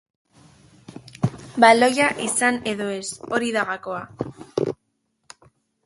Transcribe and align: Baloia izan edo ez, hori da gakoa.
Baloia 1.65 2.09
izan 2.29 2.59
edo 2.73 2.89
ez, 2.97 3.05
hori 3.37 3.55
da 3.59 3.69
gakoa. 3.75 4.05